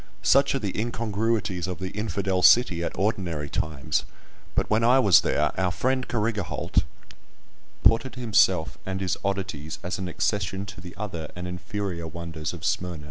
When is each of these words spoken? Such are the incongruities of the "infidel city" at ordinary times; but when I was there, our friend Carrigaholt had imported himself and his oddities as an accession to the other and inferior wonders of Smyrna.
Such 0.23 0.55
are 0.55 0.59
the 0.59 0.75
incongruities 0.75 1.67
of 1.67 1.77
the 1.77 1.91
"infidel 1.91 2.41
city" 2.41 2.83
at 2.83 2.97
ordinary 2.97 3.51
times; 3.51 4.03
but 4.55 4.67
when 4.67 4.83
I 4.83 4.97
was 4.97 5.21
there, 5.21 5.51
our 5.59 5.69
friend 5.69 6.07
Carrigaholt 6.07 6.77
had 6.77 6.85
imported 7.83 8.15
himself 8.15 8.79
and 8.83 8.99
his 8.99 9.15
oddities 9.23 9.77
as 9.83 9.99
an 9.99 10.07
accession 10.07 10.65
to 10.65 10.81
the 10.81 10.95
other 10.97 11.31
and 11.35 11.47
inferior 11.47 12.07
wonders 12.07 12.51
of 12.51 12.65
Smyrna. 12.65 12.99